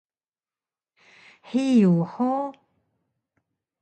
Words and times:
Hiyug 1.49 1.99
hug? 2.13 2.55